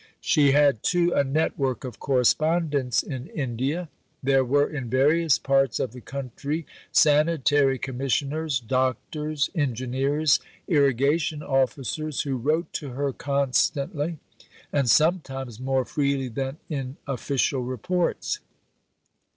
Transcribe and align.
She 0.19 0.53
had, 0.53 0.81
too, 0.81 1.13
a 1.13 1.23
network 1.23 1.83
of 1.83 1.99
correspondents 1.99 3.03
in 3.03 3.27
India. 3.27 3.87
There 4.23 4.43
were 4.43 4.67
in 4.67 4.89
various 4.89 5.37
parts 5.37 5.79
of 5.79 5.91
the 5.91 6.01
country 6.01 6.65
Sanitary 6.91 7.77
Commissioners, 7.77 8.59
doctors, 8.59 9.51
engineers, 9.53 10.39
Irrigation 10.67 11.43
officers, 11.43 12.21
who 12.21 12.37
wrote 12.37 12.73
to 12.73 12.93
her 12.93 13.13
constantly, 13.13 14.17
and 14.73 14.89
sometimes 14.89 15.59
more 15.59 15.85
freely 15.85 16.29
than 16.29 16.57
in 16.67 16.97
official 17.05 17.61
reports. 17.61 18.39